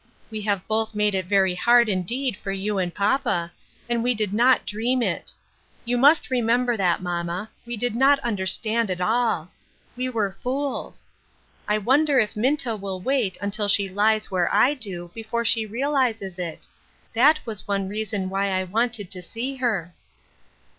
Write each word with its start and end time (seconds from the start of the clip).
We 0.31 0.41
have 0.41 0.67
both 0.67 0.95
made 0.95 1.13
it 1.13 1.27
very 1.27 1.53
hard 1.53 1.87
indeed 1.87 2.35
for 2.35 2.51
you 2.51 2.79
and 2.79 2.91
papa, 2.91 3.51
and 3.87 4.03
we 4.03 4.15
did 4.15 4.33
not 4.33 4.65
dream 4.65 5.03
it. 5.03 5.31
You 5.85 5.95
must 5.95 6.31
remember 6.31 6.75
that, 6.75 7.03
mamma; 7.03 7.51
we 7.67 7.77
did 7.77 7.95
not 7.95 8.17
understand 8.21 8.89
at 8.89 8.99
all. 8.99 9.51
We 9.95 10.09
were 10.09 10.35
fools. 10.41 11.05
I 11.67 11.77
wonder 11.77 12.17
if 12.17 12.35
Minta 12.35 12.75
will 12.75 12.99
wait 12.99 13.37
until 13.41 13.67
she 13.67 13.89
lies 13.89 14.31
where 14.31 14.51
I 14.51 14.73
do, 14.73 15.11
before 15.13 15.45
she 15.45 15.67
realizes 15.67 16.39
it? 16.39 16.65
That 17.13 17.37
was 17.45 17.67
one 17.67 17.87
reason 17.87 18.27
why 18.31 18.47
I 18.49 18.63
wanted 18.63 19.11
to 19.11 19.21
see 19.21 19.57
her." 19.57 19.93